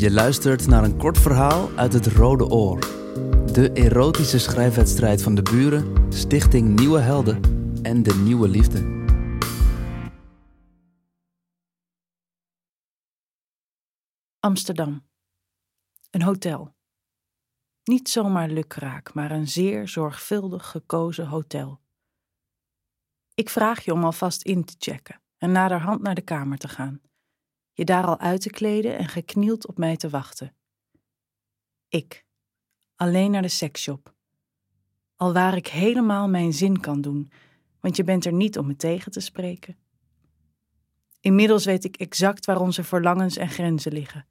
[0.00, 2.80] Je luistert naar een kort verhaal uit het Rode Oor.
[3.52, 7.40] De erotische schrijfwedstrijd van de buren, Stichting Nieuwe Helden
[7.82, 9.04] en de Nieuwe Liefde.
[14.38, 15.06] Amsterdam.
[16.10, 16.74] Een hotel.
[17.84, 21.80] Niet zomaar lukraak, maar een zeer zorgvuldig gekozen hotel.
[23.34, 27.00] Ik vraag je om alvast in te checken en naderhand naar de kamer te gaan.
[27.80, 30.54] Je daar al uit te kleden en geknield op mij te wachten.
[31.88, 32.24] Ik,
[32.96, 34.14] alleen naar de seksshop.
[35.16, 37.30] Al waar ik helemaal mijn zin kan doen,
[37.80, 39.76] want je bent er niet om me tegen te spreken.
[41.20, 44.26] Inmiddels weet ik exact waar onze verlangens en grenzen liggen.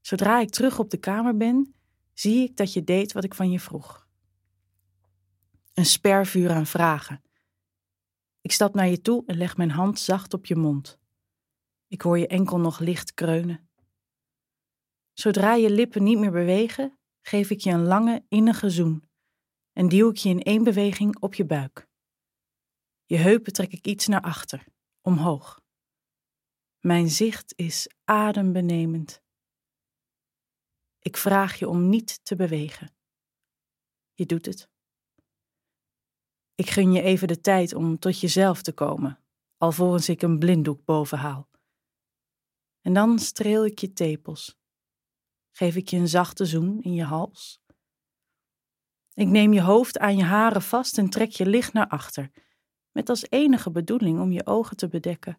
[0.00, 1.74] Zodra ik terug op de kamer ben,
[2.12, 4.06] zie ik dat je deed wat ik van je vroeg.
[5.74, 7.22] Een spervuur aan vragen.
[8.40, 11.00] Ik stap naar je toe en leg mijn hand zacht op je mond.
[11.92, 13.70] Ik hoor je enkel nog licht kreunen.
[15.12, 19.10] Zodra je lippen niet meer bewegen, geef ik je een lange, innige zoen
[19.72, 21.88] en duw ik je in één beweging op je buik.
[23.04, 24.66] Je heupen trek ik iets naar achter,
[25.00, 25.60] omhoog.
[26.80, 29.22] Mijn zicht is adembenemend.
[30.98, 32.94] Ik vraag je om niet te bewegen.
[34.14, 34.70] Je doet het.
[36.54, 39.18] Ik gun je even de tijd om tot jezelf te komen,
[39.56, 41.50] alvorens ik een blinddoek bovenhaal.
[42.82, 44.58] En dan streel ik je tepels.
[45.50, 47.60] Geef ik je een zachte zoen in je hals.
[49.14, 52.30] Ik neem je hoofd aan je haren vast en trek je licht naar achter,
[52.90, 55.38] met als enige bedoeling om je ogen te bedekken.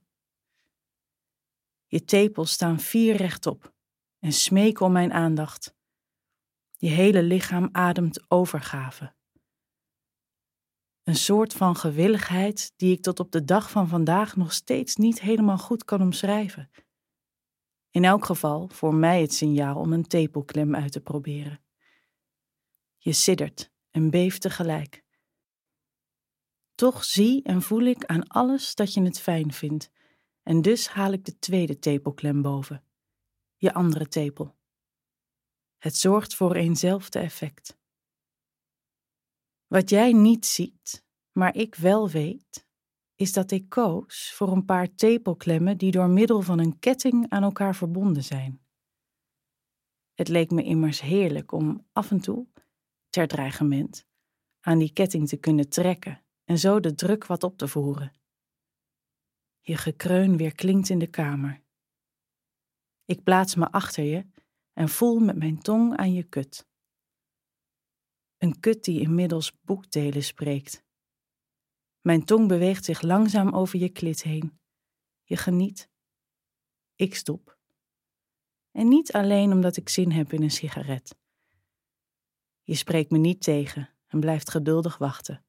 [1.85, 3.73] Je tepels staan vier rechtop
[4.19, 5.75] en smeken om mijn aandacht.
[6.71, 9.13] Je hele lichaam ademt overgave.
[11.03, 15.21] Een soort van gewilligheid die ik tot op de dag van vandaag nog steeds niet
[15.21, 16.69] helemaal goed kan omschrijven.
[17.93, 21.63] In elk geval voor mij het signaal om een tepelklem uit te proberen.
[22.97, 25.03] Je siddert en beeft tegelijk.
[26.75, 29.91] Toch zie en voel ik aan alles dat je het fijn vindt,
[30.43, 32.83] en dus haal ik de tweede tepelklem boven,
[33.55, 34.55] je andere tepel.
[35.77, 37.77] Het zorgt voor eenzelfde effect.
[39.67, 42.67] Wat jij niet ziet, maar ik wel weet,
[43.23, 47.43] is dat ik koos voor een paar tepelklemmen die door middel van een ketting aan
[47.43, 48.61] elkaar verbonden zijn.
[50.13, 52.47] Het leek me immers heerlijk om af en toe,
[53.09, 54.05] ter dreigement,
[54.59, 58.11] aan die ketting te kunnen trekken en zo de druk wat op te voeren.
[59.59, 61.61] Je gekreun weer klinkt in de kamer.
[63.05, 64.25] Ik plaats me achter je
[64.73, 66.67] en voel met mijn tong aan je kut.
[68.37, 70.82] Een kut die inmiddels boekdelen spreekt
[72.03, 74.59] mijn tong beweegt zich langzaam over je klit heen.
[75.23, 75.89] Je geniet.
[76.95, 77.57] Ik stop.
[78.71, 81.15] En niet alleen omdat ik zin heb in een sigaret.
[82.61, 85.45] Je spreekt me niet tegen en blijft geduldig wachten.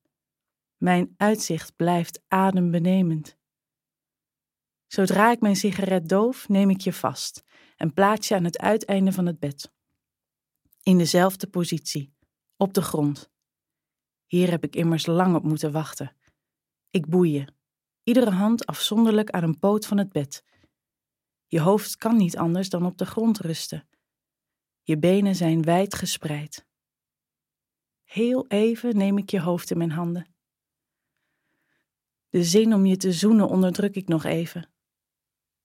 [0.77, 3.37] Mijn uitzicht blijft adembenemend.
[4.87, 7.45] Zodra ik mijn sigaret doof, neem ik je vast
[7.77, 9.73] en plaats je aan het uiteinde van het bed.
[10.83, 12.15] In dezelfde positie,
[12.57, 13.31] op de grond.
[14.27, 16.17] Hier heb ik immers lang op moeten wachten
[16.95, 17.47] ik boei je,
[18.03, 20.45] iedere hand afzonderlijk aan een poot van het bed.
[21.47, 23.89] Je hoofd kan niet anders dan op de grond rusten.
[24.83, 26.67] Je benen zijn wijd gespreid.
[28.03, 30.35] Heel even neem ik je hoofd in mijn handen.
[32.29, 34.71] De zin om je te zoenen onderdruk ik nog even.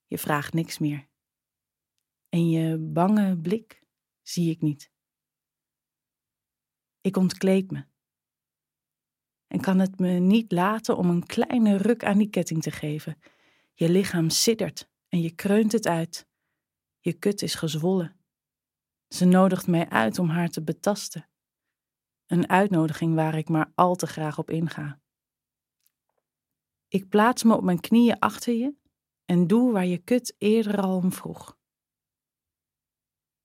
[0.06, 1.08] Je vraagt niks meer.
[2.30, 3.84] En je bange blik
[4.22, 4.92] zie ik niet.
[7.02, 7.86] Ik ontkleed me
[9.50, 13.18] en kan het me niet laten om een kleine ruk aan die ketting te geven.
[13.74, 16.28] Je lichaam siddert en je kreunt het uit.
[17.00, 18.20] Je kut is gezwollen.
[19.08, 21.30] Ze nodigt mij uit om haar te betasten.
[22.26, 25.00] Een uitnodiging waar ik maar al te graag op inga.
[26.88, 28.76] Ik plaats me op mijn knieën achter je
[29.26, 31.58] en doe waar je kut eerder al om vroeg.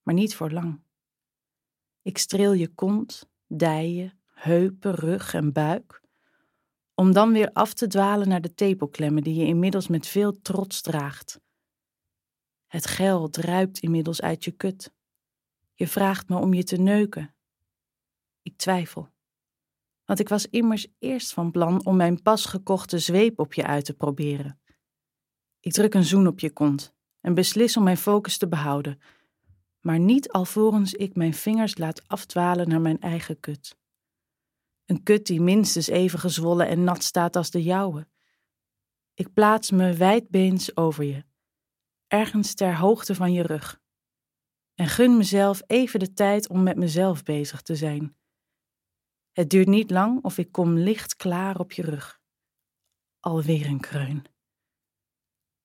[0.03, 0.83] Maar niet voor lang.
[2.03, 6.03] Ik streel je kont, dijen, heupen, rug en buik,
[6.95, 10.81] om dan weer af te dwalen naar de tepelklemmen die je inmiddels met veel trots
[10.81, 11.41] draagt.
[12.67, 14.93] Het gel druipt inmiddels uit je kut.
[15.75, 17.35] Je vraagt me om je te neuken.
[18.43, 19.09] Ik twijfel,
[20.05, 23.85] want ik was immers eerst van plan om mijn pas gekochte zweep op je uit
[23.85, 24.61] te proberen.
[25.61, 29.01] Ik druk een zoen op je kont en beslis om mijn focus te behouden,
[29.81, 33.77] maar niet alvorens ik mijn vingers laat afdwalen naar mijn eigen kut.
[34.85, 38.09] Een kut die minstens even gezwollen en nat staat als de jouwe.
[39.15, 41.25] Ik plaats me wijdbeens over je,
[42.07, 43.83] ergens ter hoogte van je rug.
[44.75, 48.17] en gun mezelf even de tijd om met mezelf bezig te zijn.
[49.33, 52.21] Het duurt niet lang of ik kom licht klaar op je rug.
[53.21, 54.25] Alweer een kreun.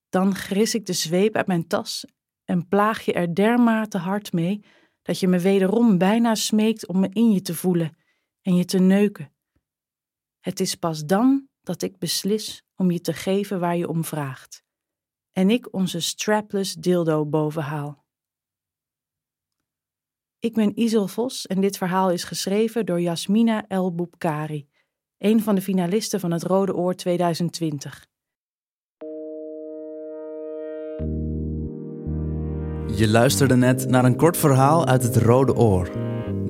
[0.09, 2.05] Dan gris ik de zweep uit mijn tas
[2.43, 4.63] en plaag je er dermate hard mee
[5.01, 7.97] dat je me wederom bijna smeekt om me in je te voelen
[8.49, 9.33] en je te neuken.
[10.39, 14.63] Het is pas dan dat ik beslis om je te geven waar je om vraagt
[15.31, 18.05] en ik onze strapless dildo bovenhaal.
[20.39, 24.67] Ik ben Isel Vos en dit verhaal is geschreven door Jasmina El Boubkari,
[25.17, 28.07] een van de finalisten van het Rode Oor 2020.
[32.95, 36.08] Je luisterde net naar een kort verhaal uit het Rode Oor.